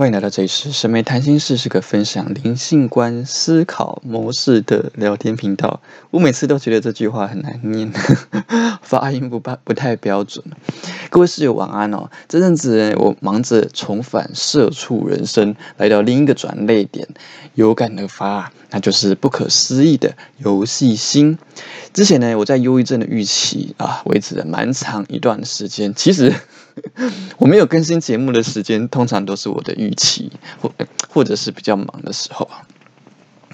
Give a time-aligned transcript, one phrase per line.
[0.00, 5.82] 欢迎来到这里是神美谈心事，是个分享灵性观思考模式的聊天频道。
[6.10, 7.92] 我每次都觉得这句话很难念，
[8.80, 10.42] 发音不不不太标准。
[11.10, 12.08] 各位室友晚安哦。
[12.26, 17.06] 这阵子我忙着重返社畜人生，来到另一个转泪点，
[17.54, 21.36] 有感而发，那就是不可思议的游戏心。
[21.92, 25.92] 之前呢，我在忧郁症的预期啊，维持了蛮长一段时间。
[25.94, 26.32] 其实。
[27.38, 30.30] 我没有更新节目的时间，通常都是我的预期，
[30.60, 30.72] 或
[31.08, 32.62] 或者是比较忙的时候啊。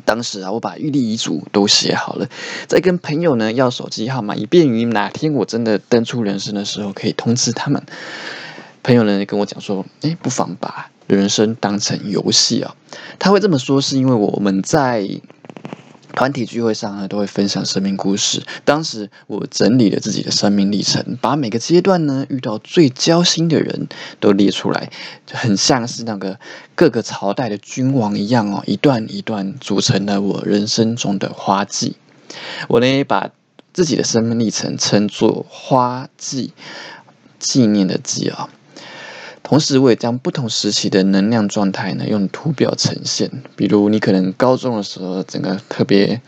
[0.04, 2.28] 当时啊，我把预立遗嘱都写好了，
[2.68, 7.82] 在跟朋友呢要手机号码，以便于哪天我真的登出人生的时候，可以通知他们。
[8.82, 12.76] 朋友呢跟我讲说：“哎，不妨把人生当成游戏啊。”
[13.18, 15.08] 他会这么说，是因为我们在。
[16.16, 18.42] 团体聚会上呢，都会分享生命故事。
[18.64, 23.86] 当时我整理了自己的生命历程，把每个阶段呢遇到最交心的人
[24.18, 24.90] 都列出来，
[25.26, 26.40] 就很像是那个
[26.74, 31.96] 各个朝代的君王一样哦，一段一段组成了我人生中的花季。
[32.68, 33.30] 我呢把
[33.74, 36.54] 自己的生命历程称作花季，
[37.38, 38.48] 纪念的纪啊。
[39.48, 43.30] 同时，我也将不同时期的能量状态呢，用图表呈现。
[43.54, 46.20] 比如，你可能高中的时候，整个特别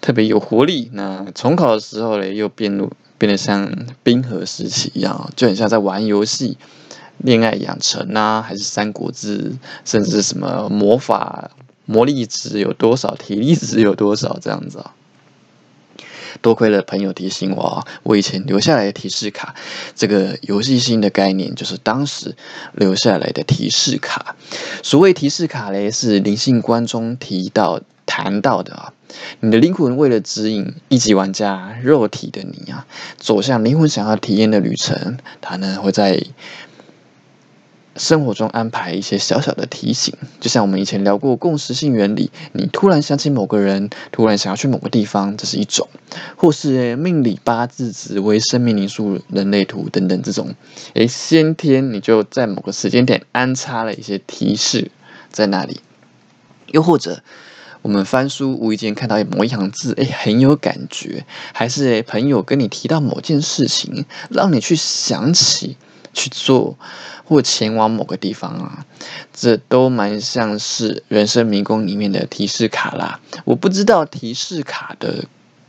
[0.00, 2.76] 特别有活力；那重考的时候嘞，又变
[3.18, 6.58] 变得像冰河时期一样，就很像在玩游戏、
[7.18, 9.52] 恋爱养成啊，还是三国志，
[9.84, 11.52] 甚至什么魔法
[11.86, 14.92] 魔力值有多少，体力值有多少这样子啊。
[16.40, 19.54] 多亏了朋友提醒我，我以前留下来的提示卡，
[19.94, 22.34] 这个游戏性的概念就是当时
[22.74, 24.34] 留下来的提示卡。
[24.82, 28.92] 所谓提示卡嘞，是灵性观中提到谈到的啊，
[29.40, 36.22] 你的灵魂为了指引一级玩家肉体的你啊，走向灵魂想要体验的旅程，它呢会在。
[38.00, 45.86] 生活中安排一些小小的提醒，就像我们以前聊过共识性原理，你突然想起某个人，突然想要去某个地方，这是一种；
[46.34, 50.54] 或是命理八字、紫微生命灵数、人类图等等这种，
[50.94, 54.90] 诶，先天你就在某个时间点安插了一些提示
[55.30, 55.74] 在那里；
[56.68, 57.22] 又或者
[57.82, 65.76] 我们翻书无意间看到某一行字，诶，很有感觉，还是朋友跟你提到某件事情，让你去想起。
[66.12, 66.76] 去做
[67.24, 68.84] 或前往某个地方啊，
[69.32, 73.20] 这都蛮像是人生迷宫里面的提示卡啦。
[73.44, 75.24] 我不知道提示卡的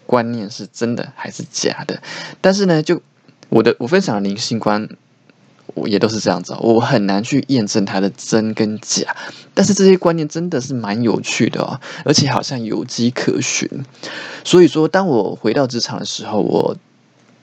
[0.06, 2.02] 观念是真的还是假的，
[2.42, 3.02] 但是呢，就
[3.50, 4.90] 我的我分享的灵性观，
[5.74, 9.16] 我也都是这样子，我很难去验证它的真跟假。
[9.54, 13.70] 但是这些观念真的是蛮有趣的哦，而且好像有迹可循。
[14.44, 16.76] 所以说，当我回到职场的时候，我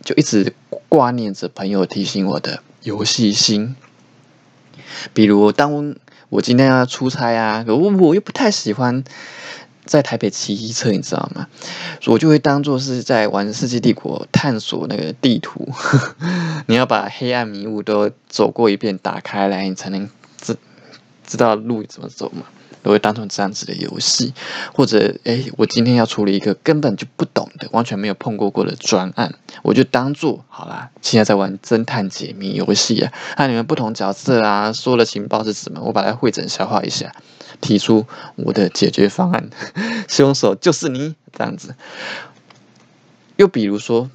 [0.03, 0.53] 就一直
[0.89, 2.63] 挂念着朋友提醒我的。
[2.89, 3.77] 游戏心，
[5.13, 5.95] 比如当
[6.31, 9.05] 我今天要出差啊，我我又不太喜欢
[9.85, 11.49] 在台北骑车，你知道吗？
[12.07, 15.69] 我就会当做是在玩《世纪帝国》，探索那个地图。
[16.65, 20.09] 你要把黑暗迷雾都走过一遍，打开来，你才能
[20.41, 20.57] 知
[21.27, 22.47] 知道路怎么走嘛。
[22.83, 24.33] 都会当成这样子的游戏，
[24.73, 30.91] 或者哎，我今天要处理一个根本就不懂的、完全没有碰过过的专案，我就当做好啦。
[31.03, 37.13] 现在在玩侦探解谜游戏啊，那你们不同角色啊，说的情报是什么，我把它汇整消化一下，
[37.61, 38.07] 提出
[38.37, 39.49] 我的解决方案。
[40.09, 41.75] 凶手就是你，这样子。
[43.37, 44.11] 又比如说。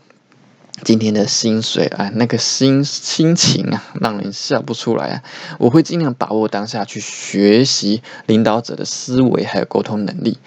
[0.81, 5.23] 今天的薪水啊，那个心心情啊，让人笑不出来啊！
[5.59, 10.39] 我会尽量把握当下去学习领导者的思维还有沟通能力。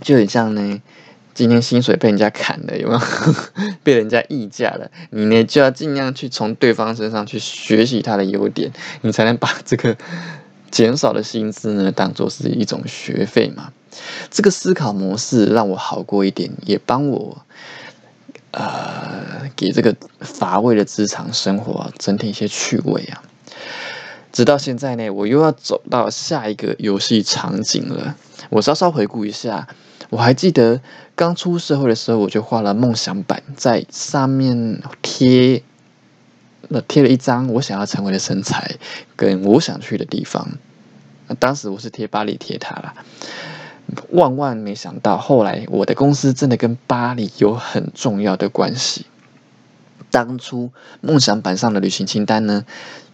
[0.00, 0.80] 就很像呢，
[1.32, 3.00] 今天薪水被人家砍了，有没有？
[3.84, 8.72] 被人家议价了，你呢就要尽量去从对方身上去学习他的优点，
[9.02, 9.96] 你才能把这个
[10.72, 13.72] 减少的薪资呢当做是一种学费嘛。
[14.30, 17.44] 这个思考模式让我好过一点，也帮我。
[18.52, 23.22] 呃，给这个乏味的职场生活增添一些趣味啊！
[24.30, 28.16] 直到现在呢，我又要走到下一个游戏场景了。
[28.50, 29.68] 我稍稍回顾一下，
[30.10, 30.80] 我还记得
[31.14, 35.62] 刚出社会的时候，我就画了梦想板，在上面贴
[36.68, 38.76] 了贴了一张我想要成为的身材，
[39.16, 40.48] 跟我想去的地方。
[41.38, 42.94] 当时我是贴巴黎铁塔了。
[44.10, 49.06] 万万没想到，后来我的公司真的跟巴黎有很重要的关系。
[50.10, 52.64] 当初梦想板上的旅行清单呢，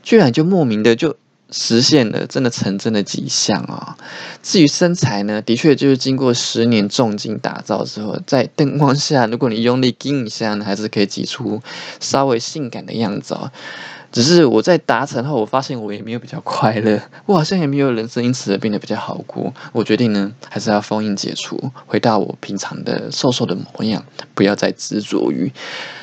[0.02, 1.16] 居然就莫名的就
[1.50, 3.96] 实现了，真的成真的几项啊！
[4.42, 11.62] 至于身材呢，的确就是经过十年重金打造之后，在灯光下，如果你用力盯一下呢，还是可以挤出
[12.00, 13.50] 稍微性感的样子哦。
[14.10, 19.52] 只是我在达成后，我发现我也没有比较快乐，我好像也没有人生因此而变得比较好过。
[19.72, 24.02] 我决定呢，还是要封印解除，回到我平常的瘦瘦的模样，
[24.34, 25.52] 不要再执着于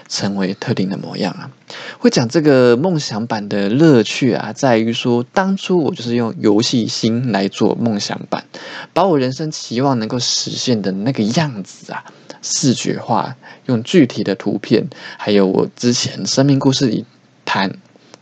[0.07, 1.49] 成为特定的模样啊。
[1.97, 8.45] 会讲这个梦想版的乐趣啊，在于说，当初我就是用游戏心来做梦想版，
[8.93, 12.05] 把我人生期望能够实现的那个样子啊，
[12.43, 13.35] 视觉化，
[13.65, 14.87] 用具体的图片，
[15.17, 17.03] 还有我之前生命故事里
[17.43, 17.75] 谈。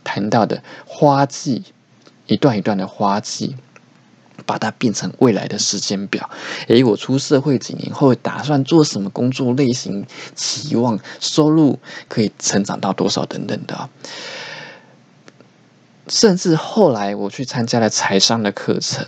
[0.04, 1.64] 谈到的花季，
[2.26, 3.56] 一段一段的花季，
[4.46, 6.30] 把它变成未来的时间表。
[6.68, 10.06] 诶，我出社会几年后，打算做什么工作类型？
[10.36, 11.78] 期望收入
[12.08, 13.24] 可以成长到多少？
[13.24, 13.88] 等等的。
[16.06, 19.06] 甚至后来我去参加了财商的课程，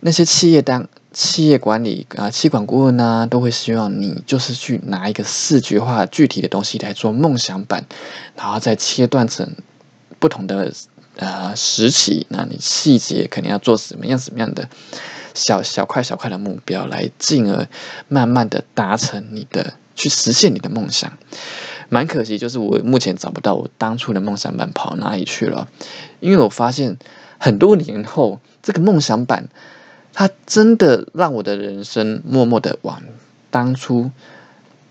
[0.00, 7.84] 那些企业单、企业管理啊、企管顾问啊，都会希望你就是去拿一个视觉化、具体的东西来做梦想版，
[8.34, 9.52] 然后再切断成。
[10.18, 10.72] 不同的
[11.16, 14.68] 呃时期，那你细节肯定要做什么样什么样的
[15.34, 17.68] 小小块小块的目标，来进而
[18.08, 21.18] 慢慢的达成你的去实现你的梦想。
[21.88, 25.68] 蛮可惜，就是我目前找不到我当初的梦想版跑哪里去了，
[26.20, 26.98] 因为我发现
[27.38, 29.48] 很多年后，这个梦想版
[30.12, 33.02] 它真的让我的人生默默的往
[33.50, 34.10] 当初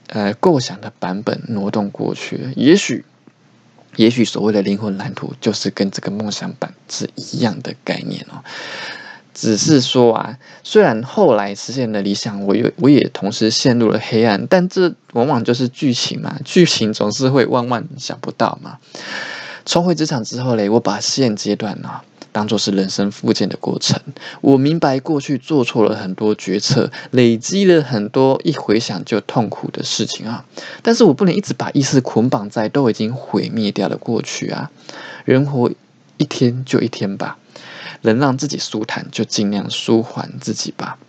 [0.08, 3.06] 呃构想的版本挪动过去，也许。
[3.98, 8.42] 也许所谓的灵魂蓝图，就是跟这个梦想版是一样的概念哦。
[9.34, 18.80] 只是说啊，虽然后来实现了理想，我又我也同时陷入了黑暗，但这往往就是剧情嘛，剧情总是会万万想不到嘛。
[19.68, 22.02] 重回职场之后嘞，我把现阶段呢。
[22.32, 24.00] 当做是人生复健的过程，
[24.42, 30.46] 我明白过去做错了很多决策，累积了很多一回想就痛苦的事情啊。
[30.84, 34.70] 但是我不能一直把意识捆绑在都已经毁灭掉的过去啊。
[35.26, 35.72] 人活
[36.18, 37.40] 一天就一天吧，
[38.02, 41.00] 能让自己舒坦就尽量舒缓自己吧。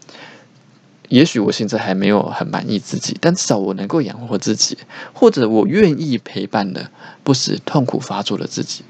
[1.09, 4.77] 也许我现在还没有很满意自己，但至少我能够养活自己，
[5.13, 6.91] 或者我愿意陪伴的
[7.23, 8.85] 不使痛苦发作的自己。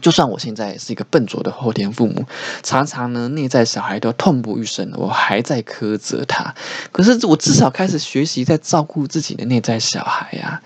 [0.00, 2.24] 就算我现在是一个笨拙的后天父母，
[2.62, 6.54] 常常呢内在小孩都痛不欲生，我还在苛责他。
[6.92, 10.62] 可是我至少开始学习在照顾自己的内在小孩呀。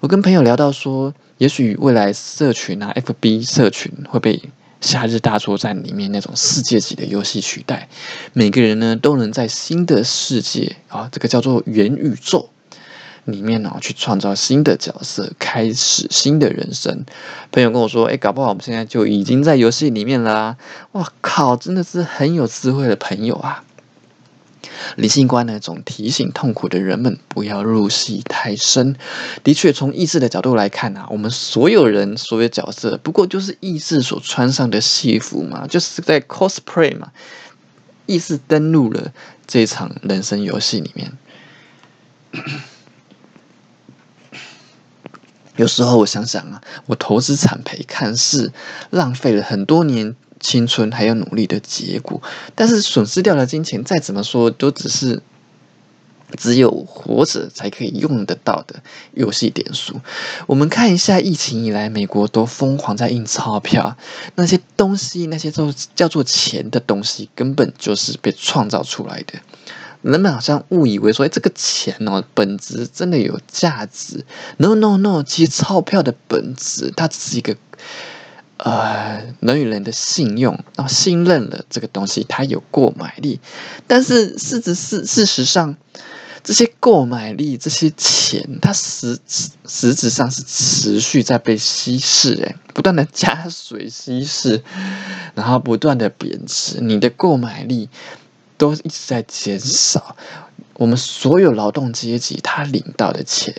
[0.00, 4.42] 我跟朋友聊到说，也许未来社群啊，FB 社群会被
[4.84, 7.88] 夏日大作战里面那种世界级的游戏取代，
[8.34, 12.50] 每个人呢都能在新的世界啊，这个叫做元宇宙。
[13.24, 17.06] 里面呢，去创造新的角色，开始新的人生。
[17.50, 20.58] 朋友跟我说：“哎，搞不好我们现在就已经在游戏里面啦！”
[20.92, 23.64] 哇靠，真的是很有智慧的朋友啊！
[24.96, 28.96] 理性观呢，总提醒痛苦的人们不要入戏太深。
[29.42, 37.12] 的确，从意识的角度来看啊，我们所有人所有角色，不过就是意识所穿上的戏服嘛，就是在 cosplay 嘛。
[38.06, 39.12] 意识登录了
[39.46, 41.12] 这场人生游戏里面。
[45.56, 48.52] 有时候我想想啊，我投资产培，看似
[48.90, 52.20] 浪费了很多年青春还有努力的结果，
[52.54, 55.22] 但是损失掉的金钱，再怎么说都只是
[56.36, 58.82] 只有活着才可以用得到的
[59.14, 59.98] 游戏点数。
[60.46, 63.96] 我们看一下疫情以来，美国都疯狂在印钞票，
[64.34, 69.40] 那些东西，那些都叫做钱的东西，根本就是被创造出来的。
[70.02, 74.26] 人们好像误以为说，哎，这个钱哦，本质真的有价值。
[74.58, 77.56] No，No，No，其实钞票的本质，它只是一个
[78.58, 83.40] 呃人与人的信用，然后信任了这个东西，它有购买力。
[83.86, 85.76] 但是事实是，事实上，
[86.42, 89.18] 这些购买力，这些钱，它实
[89.66, 94.62] 实质上是持续在被稀释，哎，不断的加水稀释，
[95.34, 96.80] 然后不断的贬值。
[96.80, 97.88] 你的购买力。
[98.56, 100.14] 都一直在减少，
[100.74, 103.52] 我们所有劳动阶级他领到的钱，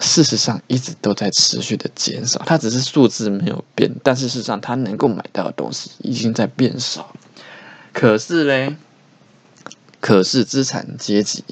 [0.00, 2.42] 事实上一直都在持续的减少。
[2.46, 7.14] 它只是数字没有变，但事实上他能够买到的东西已经在变少。
[7.92, 8.76] 可是嘞，
[10.00, 11.44] 可是资产阶级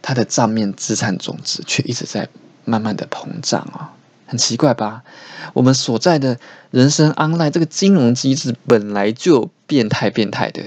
[0.00, 2.28] 它的账面资产总值却一直在
[2.64, 3.94] 慢慢的膨胀啊。
[4.26, 5.02] 很奇怪吧？
[5.54, 6.38] 我们所在的
[6.70, 10.62] 人生 online 这个金融机制本来就变态变态的，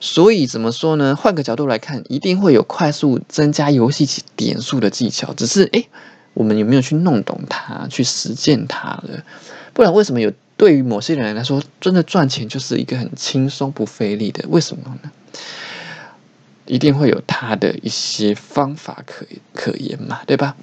[0.00, 1.14] 所以怎么说呢？
[1.14, 5.34] 换个角度来看，一定会有快速增加游戏点数的技巧。
[5.34, 5.90] 只是诶，
[6.36, 9.24] 我们有没有去弄懂它，去实践它了？
[9.72, 14.44] 不然为什么有对于某些人来说，真的赚钱就是一个很轻松不费力的？
[14.50, 15.10] 为什么呢？
[16.66, 19.24] 一定会有他的一些方法可
[19.54, 20.56] 可言嘛，对吧？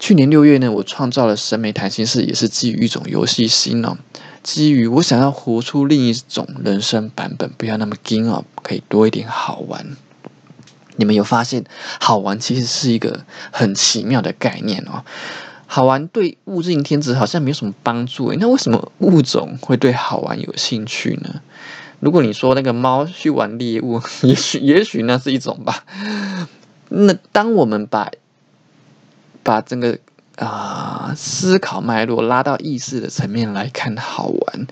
[0.00, 3.96] 去年六月呢，我创造了审美谈心室，也是基于一种游戏心哦，
[4.42, 9.96] 基于我想要活出另一种人生版本，不要那么惊哦，可以多一点好玩。
[10.96, 11.64] 你们有发现，
[12.00, 15.04] 好玩其实是一个很奇妙的概念哦。
[15.68, 21.40] 好玩对物竞天择好像没有什么帮助诶，那为什么物种会对好玩有兴趣呢？
[21.98, 25.84] 如果你说那个猫去玩猎物， 也许也许那是一种吧。
[26.88, 28.10] 那当我们把
[29.42, 29.98] 把整个
[30.36, 34.66] 啊思考脉络拉到意识的层面来看，好玩，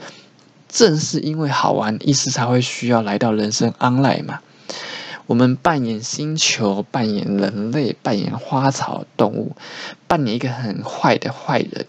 [0.68, 4.40] 正是因为好玩，意识才会需要来到人生 online 嘛。
[5.26, 9.56] 我们扮演星球，扮演人类，扮演花草动物，
[10.06, 11.86] 扮演一个很坏的坏人，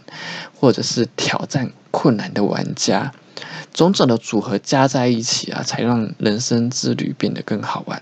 [0.57, 3.11] 或者是挑战困难的玩家。
[3.73, 8.01] 种种的组合加在一起啊，才让人生之旅变得更好玩。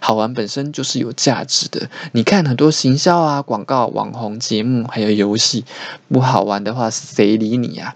[0.00, 1.88] 好玩本身就是有价值的。
[2.10, 5.64] 你看很多行销啊、广告、网红节目，还有游戏，
[6.08, 7.94] 不好玩的话，谁理你啊？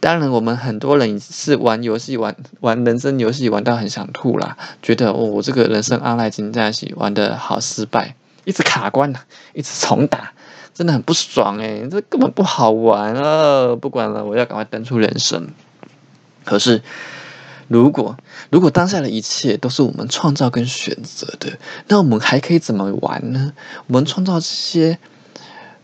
[0.00, 8.14] 当然，我们很多人是玩游戏、玩玩人生游戏，玩到很想吐啦，觉得哦，我这个人生 online 金在一起玩的好失败，
[8.44, 9.20] 一直卡关呐，
[9.52, 10.32] 一直重打，
[10.72, 13.76] 真的很不爽诶，这根本不好玩啊！
[13.76, 15.48] 不管了，我要赶快登出人生。
[16.44, 16.82] 可是，
[17.68, 18.16] 如果
[18.50, 23.52] 如果当下的一切都是我们创造跟选择的，那我们还可以怎么玩呢？
[23.86, 24.98] 我们创造这些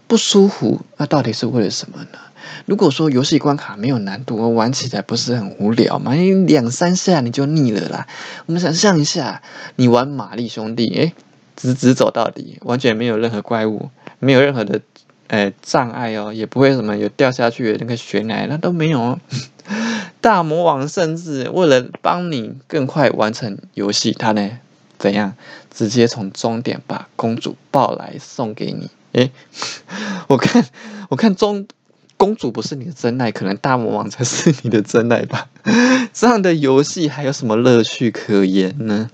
[0.07, 2.19] 不舒服，那到底是为了什么呢？
[2.65, 6.15] 如果说游戏关卡没有难度，玩起来不是很无聊吗？
[6.17, 8.07] 因为两三下你就腻了啦。
[8.47, 9.43] 我们想象一下，
[9.77, 11.13] 你玩玛丽兄弟，诶，
[11.57, 14.81] 直直走到底，完全没有任何怪物，没有任何的
[15.29, 19.21] 诶障碍哦，也不会什么有掉下去的那个悬崖，那都没有哦。
[20.21, 24.59] 大魔王甚至为了帮你更快完成游戏，他呢
[24.99, 25.35] 怎样
[25.71, 28.91] 直接从终点把公主抱来送给你？
[29.13, 29.31] 诶，
[30.29, 30.65] 我看
[31.09, 31.67] 我看中
[32.17, 35.49] 公主不是你的真爱，可能大魔王才是你的真爱吧？
[36.13, 39.11] 这样的游戏还有什么乐趣可言呢？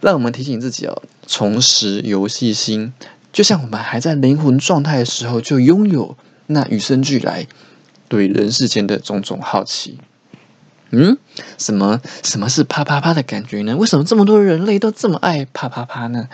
[0.00, 2.92] 让我们提醒自己哦，重拾游戏心，
[3.32, 6.16] 就像我们还在灵魂状态的时候，就拥有
[6.46, 7.46] 那与生俱来
[8.08, 9.98] 对人世间的种种好奇。
[10.90, 11.18] 嗯，
[11.58, 13.76] 什么什么是啪啪啪的感觉呢？
[13.76, 16.28] 为什么这么多人类都这么爱啪啪啪呢？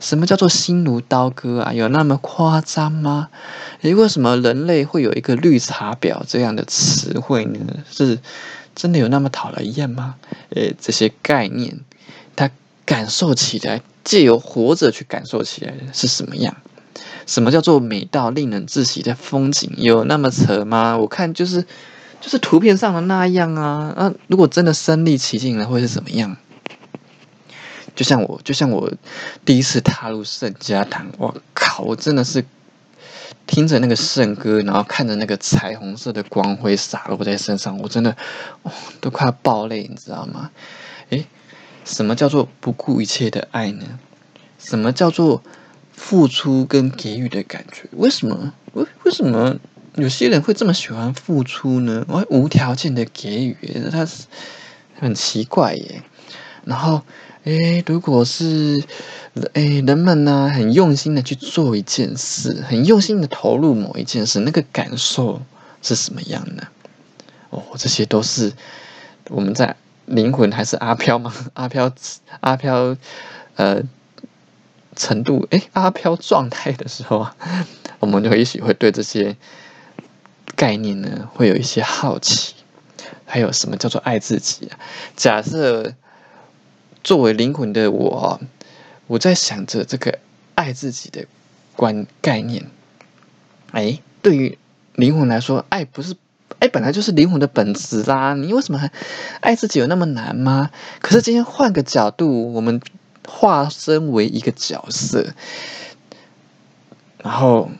[0.00, 1.72] 什么叫做心如刀割啊？
[1.72, 3.28] 有那么夸张吗？
[3.82, 7.58] 诶，为什么人类会有一个绿茶婊这样的词汇呢？
[7.90, 8.18] 是
[8.74, 10.14] 真的有那么讨人厌吗？
[10.50, 11.80] 诶，这些概念，
[12.36, 12.50] 他
[12.84, 16.56] 感受起来，借由活着去感受起来是什么样？
[17.26, 19.70] 什么叫做美到令人窒息的风景？
[19.76, 20.96] 有那么扯吗？
[20.98, 21.64] 我看就是。
[22.20, 26.36] 就是图片上的那样啊，那如果真的身临其境了，会是怎么样？
[27.98, 28.92] 就像我，就像我
[29.44, 32.44] 第一次踏入圣家堂，我靠，我真的是
[33.44, 38.16] 听着那个圣歌，然后看着那个彩虹色的光辉洒落在身上，我真的，
[39.00, 40.52] 都快要爆泪，你知道吗？
[41.08, 41.26] 诶，
[41.84, 43.98] 什么叫做不顾一切的爱呢？
[44.60, 45.42] 什么叫做
[45.90, 47.88] 付出跟给予的感觉？
[47.90, 48.54] 为什么？
[48.74, 49.56] 为为什么？
[49.96, 52.04] 有些人会这么喜欢付出呢？
[52.06, 53.56] 我无条件的给予，
[53.90, 54.26] 他是
[55.00, 56.04] 很奇怪耶。
[56.64, 57.02] 然后，
[57.48, 58.84] 诶，如果是
[59.54, 65.40] 诶人们呢，很用心的去做一件事，很用心的投入某一件事，那个感受
[65.80, 66.64] 是什么样呢？
[67.48, 68.52] 哦，这些都是
[69.30, 71.32] 我们在灵魂还是阿飘吗？
[71.54, 71.90] 阿飘，
[72.40, 72.94] 阿飘，
[73.56, 73.82] 呃，
[74.94, 77.34] 程度诶，阿飘状态的时候啊，
[78.00, 79.36] 我们就也许会对这些。
[80.56, 82.54] 概念呢，会有一些好奇，
[83.24, 84.78] 还有什么叫做爱自己啊？
[85.14, 85.94] 假设
[87.08, 88.38] 作为灵魂的我，
[89.06, 90.18] 我在想着这个
[90.54, 91.24] 爱自己的
[91.74, 92.66] 观概念。
[93.70, 94.58] 哎，对于
[94.92, 96.14] 灵魂来说，爱不是
[96.58, 98.34] 爱本来就是灵魂的本质啦。
[98.34, 98.92] 你为什么还
[99.40, 100.70] 爱自己有那么难吗？
[101.00, 102.78] 可是今天换个角度，我们
[103.26, 105.32] 化身为一个角色，
[107.22, 107.70] 然后。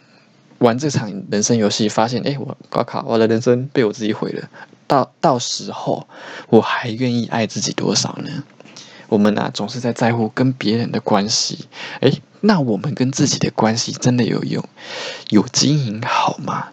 [0.59, 4.49] 玩这场人生游戏，发现哎，我高考，我的人生被我自己毁了。
[4.89, 6.09] 到到时候，
[6.49, 8.43] 我还愿意爱自己多少呢？
[9.09, 11.67] 我们呢，总是在在乎跟别人的关系。
[12.01, 14.63] 哎，那我们跟自己的关系真的有用、
[15.31, 16.69] 有经营好吗？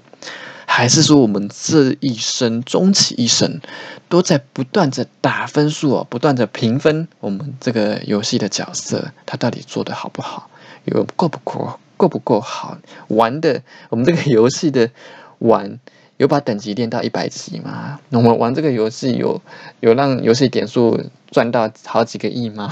[0.66, 3.62] 还是说，我们这一生、终其一生，
[4.10, 10.50] 都在不断的打分数哦，不断的评分我们这个游戏的角色，他到底做的好不好，
[10.84, 11.80] 有够不够？
[11.98, 12.78] 够不够好
[13.08, 13.64] 玩的？
[13.90, 14.92] 我们这个游戏的
[15.40, 15.80] 玩
[16.18, 18.00] 有把等级练到一百级吗？
[18.12, 19.42] 我们玩这个游戏有
[19.82, 22.70] 有让游戏点数赚到好几个亿吗？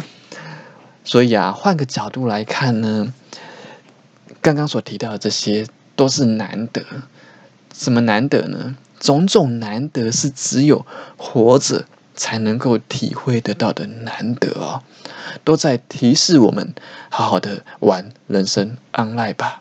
[1.04, 3.12] 所以啊，换个角度来看呢，
[4.40, 5.66] 刚刚所提到的这些
[5.96, 6.82] 都是难得。
[7.74, 8.76] 什么难得呢？
[8.98, 10.84] 种种难得是只有
[11.16, 14.82] 活着才能够体会得到的难得哦，
[15.44, 16.74] 都在提示我们
[17.08, 19.60] 好好的玩人生 online 吧。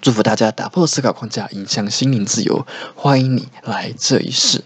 [0.00, 2.66] 祝福大家打破思考框架，影响心灵自由。
[2.94, 4.64] 欢迎你来这一世。